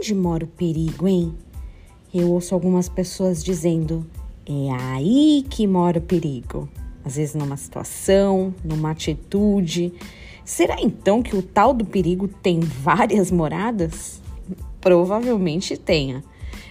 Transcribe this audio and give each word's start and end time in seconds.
onde 0.00 0.14
mora 0.14 0.44
o 0.44 0.48
perigo, 0.48 1.06
hein? 1.06 1.34
Eu 2.12 2.30
ouço 2.30 2.54
algumas 2.54 2.88
pessoas 2.88 3.44
dizendo: 3.44 4.06
é 4.46 4.72
aí 4.72 5.44
que 5.48 5.66
mora 5.66 5.98
o 5.98 6.02
perigo. 6.02 6.66
Às 7.04 7.16
vezes 7.16 7.34
numa 7.34 7.56
situação, 7.58 8.54
numa 8.64 8.92
atitude. 8.92 9.92
Será 10.42 10.80
então 10.80 11.22
que 11.22 11.36
o 11.36 11.42
tal 11.42 11.74
do 11.74 11.84
perigo 11.84 12.26
tem 12.26 12.60
várias 12.60 13.30
moradas? 13.30 14.22
Provavelmente 14.80 15.76
tenha. 15.76 16.24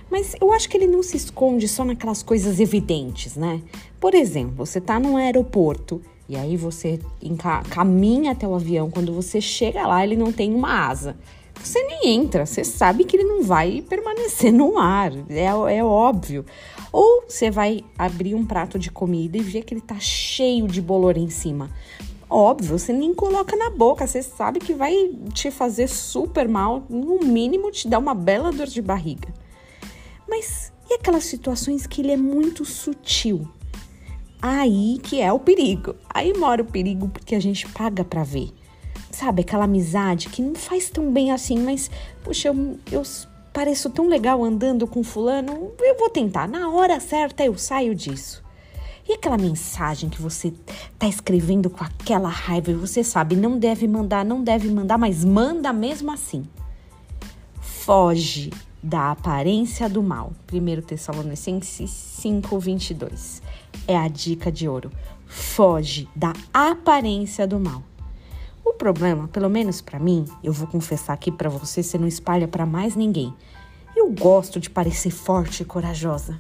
Mas 0.09 0.35
eu 0.41 0.51
acho 0.51 0.67
que 0.67 0.75
ele 0.75 0.87
não 0.87 1.03
se 1.03 1.15
esconde 1.15 1.67
só 1.67 1.85
naquelas 1.85 2.23
coisas 2.23 2.59
evidentes, 2.59 3.35
né? 3.35 3.61
Por 3.99 4.15
exemplo, 4.15 4.65
você 4.65 4.79
está 4.79 4.99
num 4.99 5.17
aeroporto 5.17 6.01
e 6.27 6.35
aí 6.35 6.57
você 6.57 6.99
caminha 7.69 8.31
até 8.31 8.47
o 8.47 8.55
avião. 8.55 8.89
Quando 8.89 9.13
você 9.13 9.39
chega 9.39 9.85
lá, 9.85 10.03
ele 10.03 10.15
não 10.15 10.31
tem 10.31 10.51
uma 10.51 10.87
asa. 10.87 11.15
Você 11.63 11.83
nem 11.83 12.15
entra, 12.15 12.45
você 12.45 12.63
sabe 12.63 13.03
que 13.03 13.17
ele 13.17 13.25
não 13.25 13.43
vai 13.43 13.81
permanecer 13.81 14.51
no 14.53 14.77
ar, 14.77 15.11
é, 15.29 15.45
é 15.45 15.83
óbvio. 15.83 16.45
Ou 16.91 17.23
você 17.27 17.51
vai 17.51 17.83
abrir 17.97 18.33
um 18.33 18.45
prato 18.45 18.79
de 18.79 18.89
comida 18.89 19.37
e 19.37 19.41
ver 19.41 19.63
que 19.63 19.73
ele 19.73 19.81
tá 19.81 19.99
cheio 19.99 20.67
de 20.67 20.81
bolor 20.81 21.17
em 21.17 21.29
cima. 21.29 21.69
Óbvio, 22.29 22.77
você 22.77 22.93
nem 22.93 23.13
coloca 23.13 23.55
na 23.55 23.71
boca, 23.71 24.05
você 24.05 24.21
sabe 24.21 24.59
que 24.59 24.73
vai 24.73 24.93
te 25.33 25.49
fazer 25.49 25.87
super 25.87 26.47
mal, 26.47 26.83
no 26.89 27.19
mínimo 27.19 27.71
te 27.71 27.87
dá 27.87 27.97
uma 27.97 28.13
bela 28.13 28.51
dor 28.51 28.67
de 28.67 28.81
barriga. 28.81 29.33
Mas 30.27 30.71
e 30.89 30.95
aquelas 30.95 31.25
situações 31.25 31.85
que 31.85 32.01
ele 32.01 32.11
é 32.11 32.17
muito 32.17 32.65
sutil? 32.65 33.47
Aí 34.41 34.99
que 35.03 35.21
é 35.21 35.31
o 35.31 35.39
perigo. 35.39 35.95
Aí 36.09 36.33
mora 36.33 36.61
o 36.61 36.65
perigo 36.65 37.09
porque 37.09 37.35
a 37.35 37.39
gente 37.39 37.67
paga 37.67 38.03
para 38.03 38.23
ver. 38.23 38.51
Sabe, 39.19 39.41
aquela 39.41 39.65
amizade 39.65 40.29
que 40.29 40.41
não 40.41 40.55
faz 40.55 40.89
tão 40.89 41.11
bem 41.11 41.33
assim, 41.33 41.59
mas, 41.59 41.91
puxa, 42.23 42.47
eu, 42.47 42.79
eu 42.89 43.03
pareço 43.51 43.89
tão 43.89 44.07
legal 44.07 44.41
andando 44.41 44.87
com 44.87 45.03
fulano, 45.03 45.73
eu 45.77 45.97
vou 45.97 46.09
tentar. 46.09 46.47
Na 46.47 46.69
hora 46.69 47.01
certa 47.01 47.43
eu 47.43 47.57
saio 47.57 47.93
disso. 47.93 48.41
E 49.05 49.11
aquela 49.11 49.37
mensagem 49.37 50.09
que 50.09 50.21
você 50.21 50.53
tá 50.97 51.05
escrevendo 51.05 51.69
com 51.69 51.83
aquela 51.83 52.29
raiva 52.29 52.71
e 52.71 52.75
você 52.75 53.03
sabe, 53.03 53.35
não 53.35 53.59
deve 53.59 53.89
mandar, 53.89 54.23
não 54.23 54.41
deve 54.41 54.69
mandar, 54.69 54.97
mas 54.97 55.25
manda 55.25 55.73
mesmo 55.73 56.13
assim. 56.13 56.47
Foge 57.59 58.51
da 58.81 59.11
aparência 59.11 59.89
do 59.89 60.01
mal. 60.01 60.31
1 60.49 60.81
Tessalonicenses 60.83 61.91
5, 61.91 62.57
22. 62.57 63.41
É 63.85 63.97
a 63.97 64.07
dica 64.07 64.49
de 64.49 64.69
ouro. 64.69 64.89
Foge 65.27 66.07
da 66.15 66.31
aparência 66.53 67.45
do 67.45 67.59
mal. 67.59 67.83
Problema, 68.79 69.27
pelo 69.27 69.49
menos 69.49 69.81
para 69.81 69.99
mim, 69.99 70.23
eu 70.41 70.53
vou 70.53 70.65
confessar 70.65 71.11
aqui 71.11 71.33
para 71.33 71.49
você, 71.49 71.83
você 71.83 71.97
não 71.97 72.07
espalha 72.07 72.47
para 72.47 72.65
mais 72.65 72.95
ninguém. 72.95 73.33
Eu 73.93 74.09
gosto 74.09 74.57
de 74.57 74.69
parecer 74.69 75.09
forte 75.11 75.63
e 75.63 75.65
corajosa. 75.65 76.39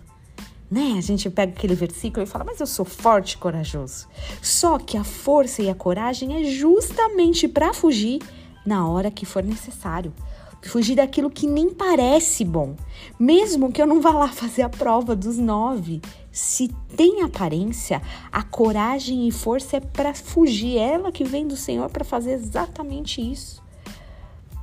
Né? 0.71 0.95
A 0.97 1.01
gente 1.01 1.29
pega 1.29 1.51
aquele 1.51 1.75
versículo 1.75 2.23
e 2.23 2.25
fala, 2.25 2.45
mas 2.45 2.61
eu 2.61 2.65
sou 2.65 2.85
forte 2.85 3.33
e 3.33 3.37
corajoso. 3.37 4.07
Só 4.41 4.79
que 4.79 4.95
a 4.95 5.03
força 5.03 5.61
e 5.61 5.69
a 5.69 5.75
coragem 5.75 6.37
é 6.37 6.45
justamente 6.45 7.45
para 7.45 7.73
fugir 7.73 8.21
na 8.65 8.87
hora 8.87 9.11
que 9.11 9.25
for 9.25 9.43
necessário 9.43 10.13
fugir 10.61 10.95
daquilo 10.95 11.29
que 11.29 11.47
nem 11.47 11.69
parece 11.69 12.43
bom. 12.43 12.75
Mesmo 13.19 13.71
que 13.71 13.81
eu 13.81 13.87
não 13.87 14.01
vá 14.01 14.11
lá 14.11 14.27
fazer 14.29 14.61
a 14.61 14.69
prova 14.69 15.15
dos 15.15 15.37
nove, 15.37 16.01
se 16.31 16.69
tem 16.95 17.21
aparência, 17.21 18.01
a 18.31 18.43
coragem 18.43 19.27
e 19.27 19.31
força 19.31 19.77
é 19.77 19.79
para 19.79 20.13
fugir. 20.13 20.77
É 20.77 20.93
ela 20.93 21.11
que 21.11 21.23
vem 21.23 21.47
do 21.47 21.55
Senhor 21.55 21.89
para 21.89 22.03
fazer 22.03 22.33
exatamente 22.33 23.21
isso. 23.21 23.61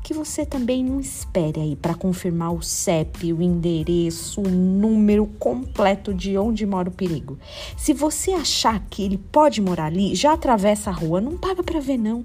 Que 0.03 0.15
você 0.15 0.47
também 0.47 0.85
não 0.85 1.01
espere 1.01 1.61
aí 1.61 1.75
para 1.75 1.93
confirmar 1.95 2.55
o 2.55 2.63
CEP, 2.63 3.33
o 3.33 3.43
endereço, 3.43 4.41
o 4.41 4.49
número 4.49 5.27
completo 5.39 6.15
de 6.15 6.39
onde 6.39 6.65
mora 6.65 6.89
o 6.89 6.93
perigo. 6.93 7.37
Se 7.77 7.93
você 7.93 8.31
achar 8.31 8.81
que 8.89 9.03
ele 9.03 9.19
pode 9.19 9.61
morar 9.61 9.87
ali, 9.87 10.15
já 10.15 10.35
atravessa 10.35 10.91
a 10.91 10.93
rua, 10.93 11.21
não 11.21 11.37
paga 11.37 11.61
para 11.61 11.81
ver 11.81 11.99
não. 11.99 12.25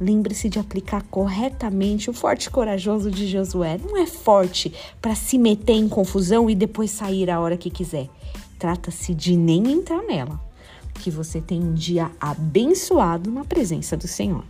Lembre-se 0.00 0.48
de 0.48 0.58
aplicar 0.58 1.02
corretamente 1.10 2.08
o 2.08 2.12
forte 2.14 2.48
corajoso 2.48 3.10
de 3.10 3.28
Josué. 3.28 3.78
Não 3.78 3.98
é 3.98 4.06
forte 4.06 4.72
para 5.00 5.14
se 5.14 5.36
meter 5.36 5.74
em 5.74 5.88
confusão 5.88 6.48
e 6.48 6.54
depois 6.54 6.90
sair 6.90 7.30
a 7.30 7.38
hora 7.38 7.56
que 7.56 7.68
quiser. 7.68 8.08
Trata-se 8.58 9.14
de 9.14 9.36
nem 9.36 9.70
entrar 9.70 10.02
nela. 10.02 10.40
Que 10.94 11.10
você 11.10 11.40
tenha 11.40 11.62
um 11.62 11.74
dia 11.74 12.10
abençoado 12.18 13.30
na 13.30 13.44
presença 13.44 13.94
do 13.94 14.08
Senhor. 14.08 14.44